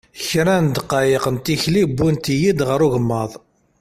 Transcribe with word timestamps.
Kra 0.27 0.55
n 0.63 0.67
ddqayeq 0.69 1.25
d 1.35 1.37
tikli 1.45 1.83
wwint-iyi 1.95 2.51
ɣer 2.67 2.79
ugemmaḍ. 2.85 3.31